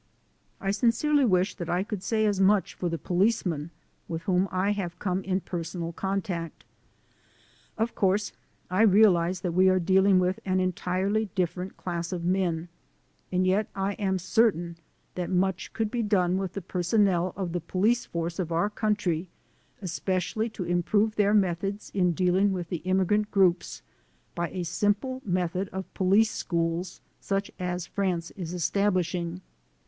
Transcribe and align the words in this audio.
I 0.59 0.71
sincerely 0.71 1.25
wish 1.25 1.53
that 1.53 1.69
I 1.69 1.83
could 1.83 2.01
say 2.01 2.25
as 2.25 2.41
much 2.41 2.73
for 2.73 2.89
the 2.89 2.97
policemen 2.97 3.69
with 4.07 4.23
whom 4.23 4.47
I 4.51 4.71
have 4.71 4.97
come 4.97 5.23
in 5.23 5.41
personal 5.41 5.93
con 5.93 6.23
tact. 6.23 6.63
Of 7.77 7.93
course 7.93 8.33
I 8.71 8.81
realize 8.81 9.41
that 9.41 9.51
we 9.53 9.69
are 9.69 9.77
dealing 9.77 10.17
with 10.17 10.39
an 10.43 10.59
entirely 10.59 11.25
different 11.35 11.77
class 11.77 12.11
of 12.11 12.25
men, 12.25 12.67
and 13.31 13.45
yet 13.45 13.67
I 13.75 13.93
am 13.93 14.17
certain 14.17 14.77
that 15.13 15.29
much 15.29 15.71
could 15.71 15.91
be 15.91 16.01
done 16.01 16.39
with 16.39 16.53
the 16.53 16.63
personnel 16.63 17.31
of 17.37 17.51
the 17.51 17.61
police 17.61 18.03
force 18.07 18.39
of 18.39 18.51
our 18.51 18.71
country, 18.71 19.29
especially 19.83 20.49
to 20.49 20.65
im 20.65 20.81
prove 20.81 21.15
their 21.15 21.35
methods 21.35 21.91
in 21.93 22.13
dealing 22.13 22.51
with 22.53 22.69
the 22.69 22.77
immigrant 22.77 23.29
groups, 23.29 23.83
by 24.33 24.49
a 24.49 24.63
simple 24.63 25.21
method 25.23 25.69
of 25.69 25.93
police 25.93 26.31
schools 26.31 27.01
such 27.19 27.51
as 27.59 27.85
France 27.85 28.31
is 28.31 28.51
establishing. 28.55 29.41